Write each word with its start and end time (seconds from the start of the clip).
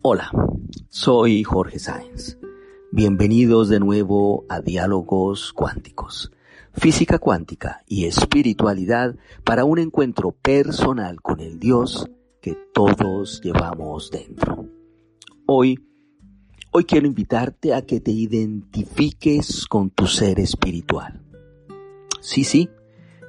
Hola, 0.00 0.30
soy 0.90 1.42
Jorge 1.42 1.80
Sáenz. 1.80 2.38
Bienvenidos 2.92 3.68
de 3.68 3.80
nuevo 3.80 4.44
a 4.48 4.60
Diálogos 4.60 5.52
Cuánticos, 5.52 6.30
física 6.72 7.18
cuántica 7.18 7.82
y 7.84 8.04
espiritualidad 8.04 9.16
para 9.42 9.64
un 9.64 9.80
encuentro 9.80 10.30
personal 10.30 11.20
con 11.20 11.40
el 11.40 11.58
Dios 11.58 12.08
que 12.40 12.56
todos 12.72 13.40
llevamos 13.42 14.12
dentro. 14.12 14.68
Hoy, 15.46 15.80
hoy 16.70 16.84
quiero 16.84 17.08
invitarte 17.08 17.74
a 17.74 17.82
que 17.82 17.98
te 17.98 18.12
identifiques 18.12 19.66
con 19.66 19.90
tu 19.90 20.06
ser 20.06 20.38
espiritual. 20.38 21.24
Sí, 22.20 22.44
sí, 22.44 22.70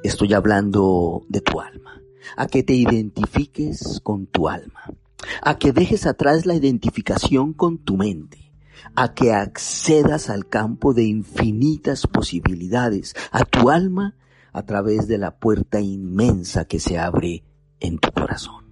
estoy 0.03 0.35
hablando 0.35 1.23
de 1.29 1.41
tu 1.41 1.59
alma, 1.59 1.99
a 2.38 2.45
que 2.45 2.61
te 2.61 2.75
identifiques 2.75 3.99
con 4.03 4.27
tu 4.27 4.47
alma 4.47 4.98
a 5.42 5.58
que 5.58 5.72
dejes 5.72 6.06
atrás 6.06 6.45
la 6.45 6.56
identificación 6.56 7.53
con 7.53 7.78
tu 7.78 7.98
mente, 7.98 8.53
a 8.95 9.14
que 9.14 9.34
accedas 9.34 10.30
al 10.30 10.48
campo 10.48 10.94
de 10.94 11.03
infinitas 11.03 12.08
posibilidades, 12.08 13.16
a 13.31 13.45
tu 13.45 13.70
alma, 13.70 14.16
a 14.52 14.64
través 14.64 15.08
de 15.08 15.17
la 15.17 15.38
puerta 15.38 15.80
inmensa 15.80 16.66
que 16.66 16.80
se 16.80 16.97
abre 16.97 17.44
en 17.80 18.00
tu 18.00 18.12
corazón. 18.12 18.66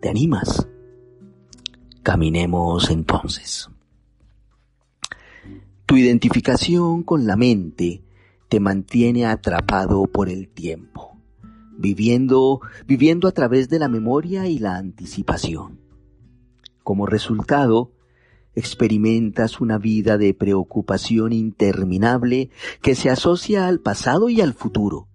¿Te 0.00 0.08
animas? 0.08 0.68
Caminemos 2.02 2.90
entonces. 2.90 3.68
Tu 5.86 5.96
identificación 5.96 7.02
con 7.02 7.26
la 7.26 7.36
mente 7.36 8.04
te 8.48 8.60
mantiene 8.60 9.26
atrapado 9.26 10.06
por 10.06 10.28
el 10.28 10.48
tiempo 10.48 11.07
viviendo, 11.78 12.60
viviendo 12.86 13.28
a 13.28 13.32
través 13.32 13.68
de 13.70 13.78
la 13.78 13.88
memoria 13.88 14.46
y 14.48 14.58
la 14.58 14.76
anticipación. 14.76 15.80
Como 16.82 17.06
resultado, 17.06 17.92
experimentas 18.54 19.60
una 19.60 19.78
vida 19.78 20.18
de 20.18 20.34
preocupación 20.34 21.32
interminable 21.32 22.50
que 22.82 22.94
se 22.94 23.08
asocia 23.08 23.68
al 23.68 23.78
pasado 23.78 24.28
y 24.28 24.40
al 24.40 24.52
futuro, 24.52 25.08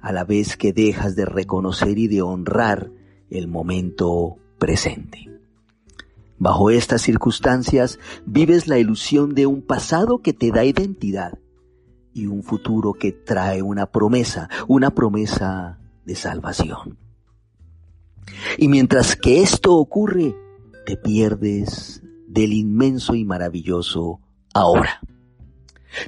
a 0.00 0.12
la 0.12 0.24
vez 0.24 0.56
que 0.56 0.72
dejas 0.72 1.16
de 1.16 1.26
reconocer 1.26 1.98
y 1.98 2.06
de 2.06 2.22
honrar 2.22 2.90
el 3.30 3.48
momento 3.48 4.36
presente. 4.58 5.28
Bajo 6.38 6.70
estas 6.70 7.02
circunstancias 7.02 7.98
vives 8.24 8.68
la 8.68 8.78
ilusión 8.78 9.34
de 9.34 9.46
un 9.46 9.62
pasado 9.62 10.18
que 10.18 10.32
te 10.32 10.50
da 10.50 10.64
identidad 10.64 11.38
y 12.12 12.26
un 12.26 12.44
futuro 12.44 12.92
que 12.92 13.10
trae 13.10 13.62
una 13.62 13.86
promesa, 13.86 14.48
una 14.68 14.90
promesa 14.90 15.80
de 16.04 16.14
salvación. 16.14 16.98
Y 18.58 18.68
mientras 18.68 19.16
que 19.16 19.42
esto 19.42 19.74
ocurre, 19.74 20.34
te 20.86 20.96
pierdes 20.96 22.02
del 22.26 22.52
inmenso 22.52 23.14
y 23.14 23.24
maravilloso 23.24 24.20
ahora. 24.52 25.00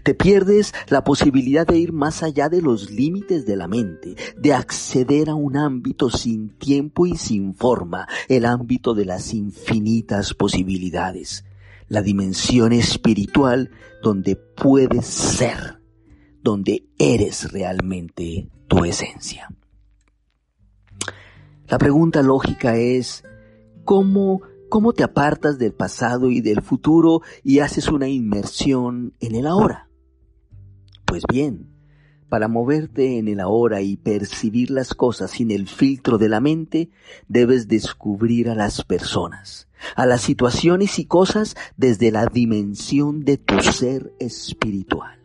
Te 0.03 0.15
pierdes 0.15 0.75
la 0.89 1.05
posibilidad 1.05 1.67
de 1.67 1.79
ir 1.79 1.93
más 1.93 2.23
allá 2.23 2.49
de 2.49 2.61
los 2.61 2.91
límites 2.91 3.47
de 3.47 3.57
la 3.57 3.69
mente, 3.69 4.17
de 4.37 4.53
acceder 4.53 5.31
a 5.31 5.35
un 5.35 5.57
ámbito 5.57 6.11
sin 6.11 6.51
tiempo 6.51 7.07
y 7.07 7.17
sin 7.17 7.55
forma, 7.55 8.09
el 8.29 8.45
ámbito 8.45 8.95
de 8.95 9.05
las 9.05 9.33
infinitas 9.33 10.35
posibilidades, 10.35 11.45
la 11.89 12.03
dimensión 12.03 12.73
espiritual 12.73 13.71
donde 14.03 14.37
puedes 14.37 15.07
ser, 15.07 15.81
donde 16.43 16.89
eres 16.99 17.53
realmente 17.53 18.49
tu 18.67 18.85
esencia. 18.85 19.49
La 21.69 21.79
pregunta 21.79 22.23
lógica 22.23 22.77
es, 22.77 23.25
¿cómo, 23.85 24.43
cómo 24.69 24.93
te 24.93 25.03
apartas 25.03 25.59
del 25.59 25.73
pasado 25.73 26.31
y 26.31 26.41
del 26.41 26.63
futuro 26.63 27.23
y 27.43 27.59
haces 27.59 27.89
una 27.89 28.09
inmersión 28.09 29.15
en 29.19 29.35
el 29.35 29.49
ahora? 29.49 29.89
Pues 31.05 31.25
bien, 31.29 31.77
para 32.29 32.47
moverte 32.47 33.19
en 33.19 33.27
el 33.27 33.41
ahora 33.41 33.81
y 33.81 33.97
percibir 33.97 34.71
las 34.71 34.95
cosas 34.95 35.33
sin 35.33 35.51
el 35.51 35.67
filtro 35.67 36.19
de 36.19 36.29
la 36.29 36.41
mente, 36.41 36.91
debes 37.27 37.67
descubrir 37.67 38.49
a 38.49 38.55
las 38.55 38.85
personas, 38.85 39.69
a 39.97 40.07
las 40.07 40.21
situaciones 40.21 41.01
y 41.01 41.07
cosas 41.07 41.57
desde 41.77 42.13
la 42.13 42.27
dimensión 42.27 43.25
de 43.25 43.39
tu 43.39 43.61
ser 43.61 44.13
espiritual. 44.21 45.21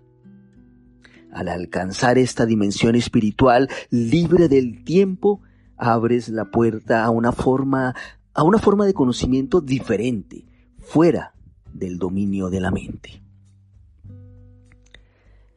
Al 1.31 1.49
alcanzar 1.49 2.17
esta 2.17 2.47
dimensión 2.47 2.95
espiritual 2.95 3.69
libre 3.89 4.49
del 4.49 4.83
tiempo, 4.83 5.41
abres 5.81 6.29
la 6.29 6.45
puerta 6.45 7.03
a 7.03 7.09
una 7.09 7.31
forma, 7.31 7.95
a 8.35 8.43
una 8.43 8.59
forma 8.59 8.85
de 8.85 8.93
conocimiento 8.93 9.61
diferente, 9.61 10.45
fuera 10.77 11.33
del 11.73 11.97
dominio 11.97 12.49
de 12.51 12.61
la 12.61 12.69
mente. 12.69 13.23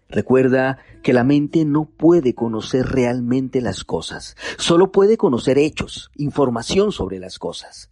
Recuerda 0.08 0.78
que 1.02 1.12
la 1.12 1.24
mente 1.24 1.66
no 1.66 1.84
puede 1.84 2.34
conocer 2.34 2.86
realmente 2.86 3.60
las 3.60 3.84
cosas, 3.84 4.36
solo 4.56 4.92
puede 4.92 5.18
conocer 5.18 5.58
hechos, 5.58 6.10
información 6.16 6.90
sobre 6.90 7.18
las 7.18 7.38
cosas. 7.38 7.90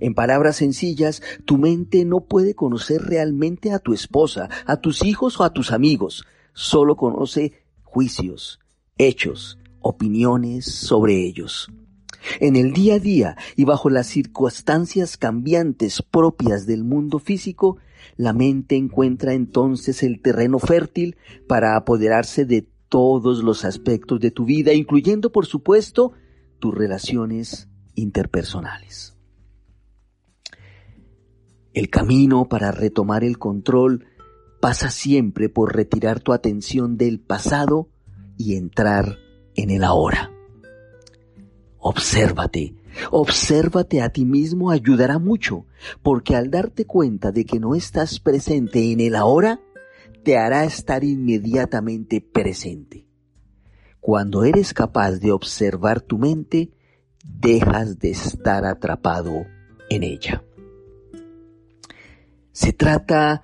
En 0.00 0.14
palabras 0.14 0.56
sencillas, 0.56 1.20
tu 1.44 1.58
mente 1.58 2.04
no 2.06 2.20
puede 2.20 2.54
conocer 2.54 3.02
realmente 3.02 3.72
a 3.72 3.78
tu 3.78 3.92
esposa, 3.92 4.48
a 4.66 4.78
tus 4.78 5.04
hijos 5.04 5.38
o 5.38 5.44
a 5.44 5.52
tus 5.52 5.70
amigos, 5.70 6.24
solo 6.54 6.96
conoce 6.96 7.62
juicios, 7.82 8.58
hechos, 8.96 9.58
opiniones 9.84 10.64
sobre 10.64 11.24
ellos. 11.24 11.68
En 12.40 12.56
el 12.56 12.72
día 12.72 12.94
a 12.94 12.98
día 12.98 13.36
y 13.54 13.64
bajo 13.64 13.90
las 13.90 14.06
circunstancias 14.06 15.16
cambiantes 15.16 16.02
propias 16.02 16.66
del 16.66 16.82
mundo 16.82 17.18
físico, 17.18 17.76
la 18.16 18.32
mente 18.32 18.76
encuentra 18.76 19.34
entonces 19.34 20.02
el 20.02 20.22
terreno 20.22 20.58
fértil 20.58 21.16
para 21.46 21.76
apoderarse 21.76 22.46
de 22.46 22.66
todos 22.88 23.42
los 23.42 23.64
aspectos 23.64 24.20
de 24.20 24.30
tu 24.30 24.44
vida, 24.44 24.72
incluyendo, 24.72 25.32
por 25.32 25.46
supuesto, 25.46 26.12
tus 26.60 26.74
relaciones 26.74 27.68
interpersonales. 27.94 29.16
El 31.74 31.90
camino 31.90 32.48
para 32.48 32.70
retomar 32.70 33.24
el 33.24 33.36
control 33.38 34.06
pasa 34.60 34.90
siempre 34.90 35.48
por 35.48 35.74
retirar 35.74 36.20
tu 36.20 36.32
atención 36.32 36.96
del 36.96 37.20
pasado 37.20 37.88
y 38.38 38.54
entrar 38.54 39.18
en 39.56 39.70
el 39.70 39.84
ahora. 39.84 40.30
Obsérvate, 41.78 42.74
obsérvate 43.10 44.00
a 44.00 44.08
ti 44.08 44.24
mismo 44.24 44.70
ayudará 44.70 45.18
mucho, 45.18 45.66
porque 46.02 46.34
al 46.34 46.50
darte 46.50 46.86
cuenta 46.86 47.30
de 47.30 47.44
que 47.44 47.60
no 47.60 47.74
estás 47.74 48.20
presente 48.20 48.90
en 48.92 49.00
el 49.00 49.16
ahora, 49.16 49.60
te 50.22 50.38
hará 50.38 50.64
estar 50.64 51.04
inmediatamente 51.04 52.20
presente. 52.20 53.06
Cuando 54.00 54.44
eres 54.44 54.72
capaz 54.72 55.12
de 55.12 55.32
observar 55.32 56.00
tu 56.00 56.18
mente, 56.18 56.72
dejas 57.24 57.98
de 57.98 58.10
estar 58.10 58.64
atrapado 58.64 59.46
en 59.88 60.02
ella. 60.02 60.44
Se 62.52 62.72
trata, 62.72 63.42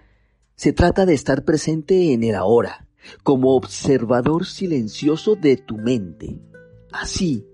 se 0.55 0.73
trata 0.73 1.05
de 1.05 1.15
estar 1.15 1.45
presente 1.45 2.13
en 2.13 2.23
el 2.25 2.35
ahora, 2.35 2.87
como 3.23 3.55
observador 3.55 4.47
silencioso 4.47 5.37
de 5.37 5.57
tu 5.57 5.77
mente. 5.77 6.39
Así, 6.93 7.47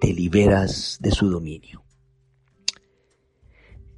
te 0.00 0.12
liberas 0.12 0.98
de 1.00 1.10
su 1.10 1.28
dominio. 1.28 1.84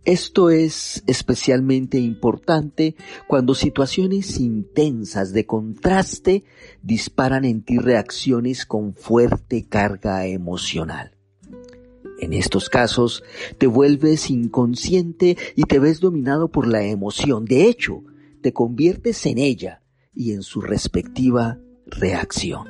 Esto 0.06 0.48
es 0.48 1.02
especialmente 1.06 1.98
importante 1.98 2.96
cuando 3.26 3.54
situaciones 3.54 4.40
intensas 4.40 5.34
de 5.34 5.44
contraste 5.44 6.44
disparan 6.82 7.44
en 7.44 7.62
ti 7.62 7.76
reacciones 7.76 8.64
con 8.64 8.94
fuerte 8.94 9.66
carga 9.68 10.26
emocional. 10.26 11.18
En 12.18 12.32
estos 12.32 12.70
casos, 12.70 13.22
te 13.58 13.66
vuelves 13.66 14.30
inconsciente 14.30 15.36
y 15.54 15.64
te 15.64 15.78
ves 15.78 16.00
dominado 16.00 16.48
por 16.48 16.66
la 16.66 16.82
emoción. 16.82 17.44
De 17.44 17.66
hecho, 17.66 18.02
te 18.40 18.54
conviertes 18.54 19.24
en 19.26 19.38
ella 19.38 19.82
y 20.14 20.32
en 20.32 20.42
su 20.42 20.60
respectiva 20.60 21.58
reacción. 21.86 22.68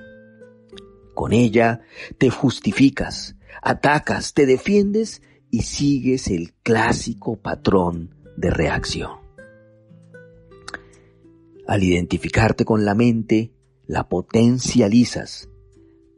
Con 1.14 1.32
ella 1.32 1.80
te 2.18 2.30
justificas, 2.30 3.36
atacas, 3.62 4.34
te 4.34 4.46
defiendes 4.46 5.22
y 5.50 5.62
sigues 5.62 6.28
el 6.28 6.54
clásico 6.62 7.36
patrón 7.36 8.14
de 8.36 8.50
reacción. 8.50 9.18
Al 11.66 11.82
identificarte 11.82 12.64
con 12.64 12.84
la 12.84 12.94
mente, 12.94 13.52
la 13.86 14.08
potencializas, 14.08 15.48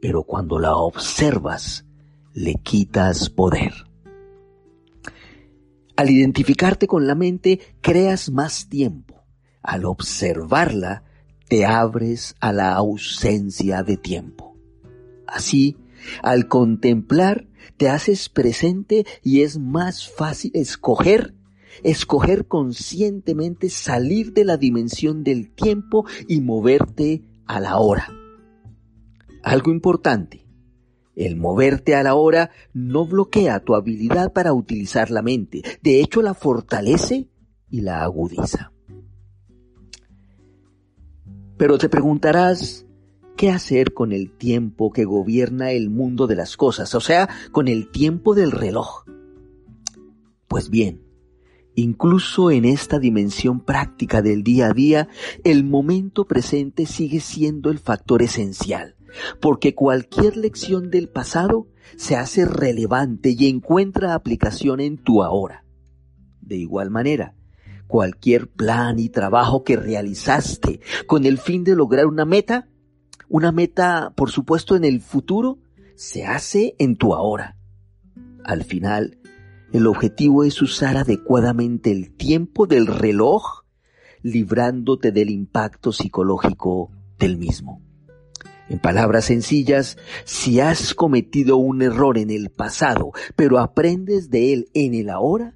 pero 0.01 0.23
cuando 0.23 0.59
la 0.59 0.75
observas, 0.75 1.85
le 2.33 2.55
quitas 2.55 3.29
poder. 3.29 3.73
Al 5.95 6.09
identificarte 6.09 6.87
con 6.87 7.05
la 7.05 7.15
mente, 7.15 7.59
creas 7.81 8.31
más 8.31 8.67
tiempo. 8.67 9.25
Al 9.61 9.85
observarla, 9.85 11.03
te 11.47 11.65
abres 11.65 12.35
a 12.39 12.53
la 12.53 12.73
ausencia 12.73 13.83
de 13.83 13.97
tiempo. 13.97 14.57
Así, 15.27 15.77
al 16.21 16.47
contemplar, 16.47 17.47
te 17.77 17.89
haces 17.89 18.29
presente 18.29 19.05
y 19.23 19.41
es 19.41 19.57
más 19.57 20.09
fácil 20.09 20.51
escoger, 20.53 21.33
escoger 21.83 22.47
conscientemente 22.47 23.69
salir 23.69 24.33
de 24.33 24.45
la 24.45 24.57
dimensión 24.57 25.23
del 25.23 25.51
tiempo 25.51 26.05
y 26.27 26.41
moverte 26.41 27.23
a 27.45 27.59
la 27.59 27.77
hora. 27.77 28.09
Algo 29.43 29.71
importante, 29.71 30.45
el 31.15 31.35
moverte 31.35 31.95
a 31.95 32.03
la 32.03 32.15
hora 32.15 32.51
no 32.73 33.05
bloquea 33.05 33.59
tu 33.59 33.75
habilidad 33.75 34.33
para 34.33 34.53
utilizar 34.53 35.11
la 35.11 35.21
mente, 35.21 35.61
de 35.81 35.99
hecho 36.01 36.21
la 36.21 36.33
fortalece 36.33 37.29
y 37.69 37.81
la 37.81 38.03
agudiza. 38.03 38.72
Pero 41.63 41.77
te 41.77 41.87
preguntarás, 41.87 42.85
¿qué 43.37 43.49
hacer 43.49 43.93
con 43.93 44.11
el 44.11 44.31
tiempo 44.31 44.91
que 44.91 45.05
gobierna 45.05 45.71
el 45.71 45.89
mundo 45.89 46.27
de 46.27 46.35
las 46.35 46.57
cosas? 46.57 46.93
O 46.93 46.99
sea, 46.99 47.29
con 47.53 47.69
el 47.69 47.89
tiempo 47.89 48.35
del 48.35 48.51
reloj. 48.51 49.05
Pues 50.49 50.69
bien, 50.69 51.03
incluso 51.73 52.51
en 52.51 52.65
esta 52.65 52.99
dimensión 52.99 53.61
práctica 53.61 54.21
del 54.21 54.43
día 54.43 54.67
a 54.67 54.73
día, 54.73 55.07
el 55.45 55.63
momento 55.63 56.25
presente 56.25 56.85
sigue 56.85 57.21
siendo 57.21 57.69
el 57.69 57.79
factor 57.79 58.23
esencial, 58.23 58.97
porque 59.39 59.73
cualquier 59.73 60.35
lección 60.35 60.89
del 60.89 61.07
pasado 61.07 61.69
se 61.95 62.17
hace 62.17 62.43
relevante 62.43 63.37
y 63.37 63.47
encuentra 63.47 64.15
aplicación 64.15 64.81
en 64.81 64.97
tu 64.97 65.23
ahora. 65.23 65.63
De 66.41 66.57
igual 66.57 66.89
manera, 66.89 67.35
cualquier 67.93 68.47
plan 68.47 68.97
y 68.97 69.09
trabajo 69.09 69.63
que 69.63 69.75
realizaste 69.75 70.79
con 71.05 71.27
el 71.27 71.37
fin 71.37 71.63
de 71.63 71.75
lograr 71.75 72.07
una 72.07 72.25
meta, 72.25 72.67
una 73.29 73.51
meta, 73.51 74.13
por 74.15 74.31
supuesto, 74.31 74.75
en 74.75 74.83
el 74.83 74.99
futuro, 74.99 75.59
se 75.93 76.25
hace 76.25 76.73
en 76.79 76.95
tu 76.95 77.13
ahora. 77.13 77.55
Al 78.43 78.63
final, 78.63 79.19
el 79.73 79.85
objetivo 79.85 80.43
es 80.43 80.59
usar 80.63 80.97
adecuadamente 80.97 81.91
el 81.91 82.15
tiempo 82.15 82.65
del 82.65 82.87
reloj, 82.87 83.61
librándote 84.23 85.11
del 85.11 85.29
impacto 85.29 85.91
psicológico 85.91 86.89
del 87.19 87.37
mismo. 87.37 87.79
En 88.69 88.79
palabras 88.79 89.25
sencillas, 89.25 89.99
si 90.23 90.59
has 90.59 90.95
cometido 90.95 91.57
un 91.57 91.83
error 91.83 92.17
en 92.17 92.31
el 92.31 92.49
pasado, 92.49 93.11
pero 93.35 93.59
aprendes 93.59 94.31
de 94.31 94.51
él 94.51 94.69
en 94.73 94.95
el 94.95 95.11
ahora, 95.11 95.53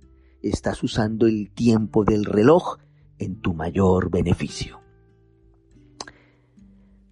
estás 0.49 0.83
usando 0.83 1.27
el 1.27 1.51
tiempo 1.51 2.03
del 2.03 2.25
reloj 2.25 2.77
en 3.19 3.39
tu 3.41 3.53
mayor 3.53 4.09
beneficio. 4.09 4.81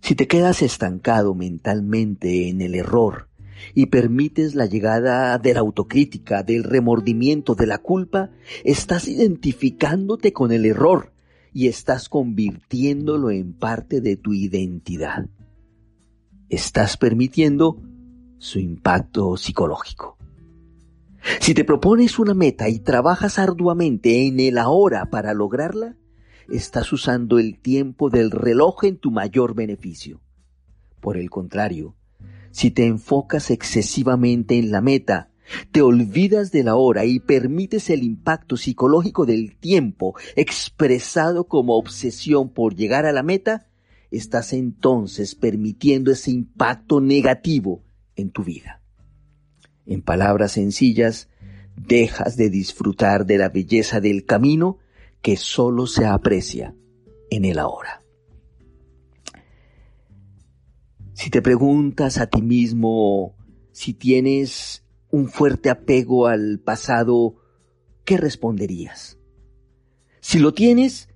Si 0.01 0.13
te 0.13 0.27
quedas 0.27 0.61
estancado 0.61 1.33
mentalmente 1.33 2.49
en 2.49 2.61
el 2.61 2.75
error 2.75 3.27
y 3.73 3.87
permites 3.87 4.53
la 4.53 4.67
llegada 4.67 5.37
de 5.39 5.53
la 5.53 5.61
autocrítica, 5.61 6.43
del 6.43 6.63
remordimiento, 6.63 7.55
de 7.55 7.65
la 7.65 7.79
culpa, 7.79 8.29
estás 8.63 9.07
identificándote 9.07 10.31
con 10.31 10.51
el 10.51 10.65
error 10.65 11.11
y 11.53 11.67
estás 11.67 12.09
convirtiéndolo 12.09 13.31
en 13.31 13.53
parte 13.53 14.01
de 14.01 14.15
tu 14.17 14.33
identidad. 14.33 15.27
Estás 16.49 16.97
permitiendo 16.97 17.81
su 18.37 18.59
impacto 18.59 19.37
psicológico. 19.37 20.14
Si 21.39 21.53
te 21.53 21.63
propones 21.63 22.19
una 22.19 22.33
meta 22.33 22.69
y 22.69 22.79
trabajas 22.79 23.39
arduamente 23.39 24.27
en 24.27 24.39
el 24.39 24.57
ahora 24.57 25.09
para 25.09 25.33
lograrla, 25.33 25.95
estás 26.49 26.91
usando 26.93 27.39
el 27.39 27.59
tiempo 27.59 28.09
del 28.09 28.31
reloj 28.31 28.83
en 28.83 28.97
tu 28.97 29.11
mayor 29.11 29.55
beneficio. 29.55 30.21
Por 30.99 31.17
el 31.17 31.29
contrario, 31.29 31.95
si 32.51 32.71
te 32.71 32.85
enfocas 32.85 33.51
excesivamente 33.51 34.57
en 34.57 34.71
la 34.71 34.81
meta, 34.81 35.31
te 35.71 35.81
olvidas 35.81 36.51
de 36.51 36.63
la 36.63 36.75
hora 36.75 37.05
y 37.05 37.19
permites 37.19 37.89
el 37.89 38.03
impacto 38.03 38.57
psicológico 38.57 39.25
del 39.25 39.57
tiempo 39.57 40.15
expresado 40.35 41.47
como 41.47 41.75
obsesión 41.75 42.49
por 42.49 42.75
llegar 42.75 43.05
a 43.05 43.11
la 43.11 43.23
meta, 43.23 43.67
estás 44.11 44.53
entonces 44.53 45.35
permitiendo 45.35 46.11
ese 46.11 46.31
impacto 46.31 47.01
negativo 47.01 47.83
en 48.15 48.31
tu 48.31 48.43
vida. 48.43 48.81
En 49.85 50.01
palabras 50.01 50.53
sencillas, 50.53 51.29
dejas 51.75 52.37
de 52.37 52.49
disfrutar 52.49 53.25
de 53.25 53.37
la 53.37 53.49
belleza 53.49 53.99
del 53.99 54.25
camino 54.25 54.79
que 55.21 55.37
solo 55.37 55.87
se 55.87 56.05
aprecia 56.05 56.75
en 57.29 57.45
el 57.45 57.59
ahora. 57.59 58.01
Si 61.13 61.29
te 61.29 61.41
preguntas 61.41 62.17
a 62.17 62.27
ti 62.27 62.41
mismo 62.41 63.35
si 63.71 63.93
tienes 63.93 64.83
un 65.09 65.27
fuerte 65.29 65.69
apego 65.69 66.27
al 66.27 66.59
pasado, 66.59 67.35
¿qué 68.03 68.17
responderías? 68.17 69.17
Si 70.19 70.39
lo 70.39 70.53
tienes, 70.53 71.09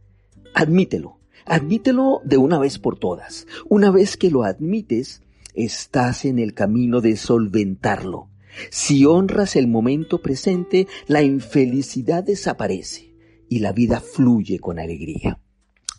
admítelo. 0.54 1.20
Admítelo 1.46 2.22
de 2.24 2.38
una 2.38 2.60
vez 2.60 2.78
por 2.80 3.00
todas. 3.00 3.48
Una 3.68 3.92
vez 3.92 4.18
que 4.18 4.30
lo 4.30 4.44
admites, 4.44 5.24
estás 5.54 6.26
en 6.26 6.38
el 6.38 6.54
camino 6.54 7.02
de 7.02 7.18
solventarlo 7.18 8.29
si 8.70 9.06
honras 9.06 9.56
el 9.56 9.68
momento 9.68 10.22
presente, 10.22 10.88
la 11.08 11.22
infelicidad 11.22 12.24
desaparece 12.24 13.14
y 13.48 13.60
la 13.60 13.72
vida 13.72 14.00
fluye 14.00 14.60
con 14.60 14.80
alegría. 14.80 15.40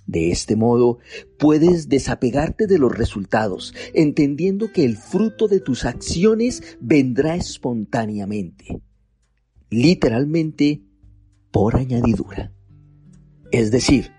De 0.07 0.31
este 0.31 0.57
modo, 0.57 0.99
puedes 1.39 1.89
desapegarte 1.89 2.67
de 2.67 2.79
los 2.79 2.97
resultados, 2.97 3.75
entendiendo 3.95 4.73
que 4.73 4.85
el 4.85 4.97
fruto 4.97 5.47
de 5.47 5.61
tus 5.61 5.85
acciones 5.85 6.77
vendrá 6.81 7.37
espontáneamente, 7.37 8.83
literalmente 9.69 10.83
por 11.53 11.77
añadidura. 11.77 12.53
Es 13.53 13.71
decir, 13.71 14.11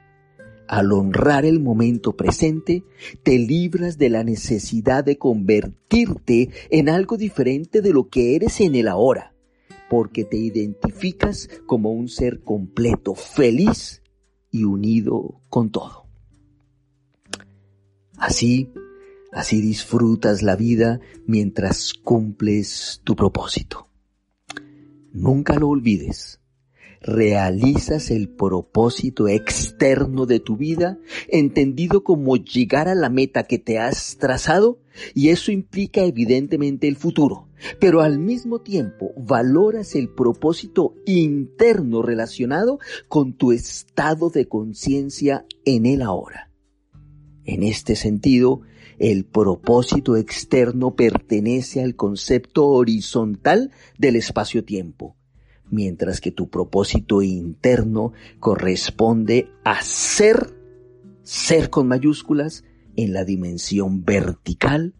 al 0.71 0.93
honrar 0.93 1.43
el 1.43 1.59
momento 1.59 2.15
presente, 2.15 2.85
te 3.23 3.37
libras 3.37 3.97
de 3.97 4.09
la 4.09 4.23
necesidad 4.23 5.03
de 5.03 5.17
convertirte 5.17 6.49
en 6.69 6.87
algo 6.87 7.17
diferente 7.17 7.81
de 7.81 7.91
lo 7.91 8.07
que 8.07 8.37
eres 8.37 8.61
en 8.61 8.75
el 8.75 8.87
ahora, 8.87 9.35
porque 9.89 10.23
te 10.23 10.37
identificas 10.37 11.49
como 11.65 11.91
un 11.91 12.07
ser 12.07 12.39
completo, 12.39 13.15
feliz 13.15 14.01
y 14.49 14.63
unido 14.63 15.41
con 15.49 15.71
todo. 15.71 16.05
Así, 18.17 18.71
así 19.33 19.59
disfrutas 19.59 20.41
la 20.41 20.55
vida 20.55 21.01
mientras 21.27 21.93
cumples 21.93 23.01
tu 23.03 23.17
propósito. 23.17 23.89
Nunca 25.11 25.55
lo 25.55 25.67
olvides 25.67 26.40
realizas 27.01 28.11
el 28.11 28.29
propósito 28.29 29.27
externo 29.27 30.25
de 30.25 30.39
tu 30.39 30.55
vida, 30.55 30.99
entendido 31.27 32.03
como 32.03 32.37
llegar 32.37 32.87
a 32.87 32.95
la 32.95 33.09
meta 33.09 33.43
que 33.43 33.57
te 33.57 33.79
has 33.79 34.17
trazado, 34.17 34.79
y 35.15 35.29
eso 35.29 35.51
implica 35.51 36.01
evidentemente 36.03 36.87
el 36.87 36.95
futuro, 36.95 37.47
pero 37.79 38.01
al 38.01 38.19
mismo 38.19 38.61
tiempo 38.61 39.13
valoras 39.17 39.95
el 39.95 40.09
propósito 40.09 40.95
interno 41.05 42.01
relacionado 42.01 42.79
con 43.07 43.33
tu 43.33 43.51
estado 43.51 44.29
de 44.29 44.47
conciencia 44.47 45.45
en 45.65 45.85
el 45.85 46.01
ahora. 46.01 46.51
En 47.45 47.63
este 47.63 47.95
sentido, 47.95 48.61
el 48.99 49.25
propósito 49.25 50.15
externo 50.15 50.95
pertenece 50.95 51.81
al 51.81 51.95
concepto 51.95 52.67
horizontal 52.67 53.71
del 53.97 54.17
espacio-tiempo 54.17 55.15
mientras 55.71 56.21
que 56.21 56.31
tu 56.31 56.49
propósito 56.49 57.21
interno 57.21 58.13
corresponde 58.39 59.49
a 59.63 59.81
ser, 59.81 60.53
ser 61.23 61.69
con 61.69 61.87
mayúsculas, 61.87 62.63
en 62.95 63.13
la 63.13 63.23
dimensión 63.23 64.03
vertical 64.03 64.93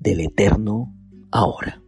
del 0.00 0.20
eterno 0.20 0.94
ahora. 1.30 1.82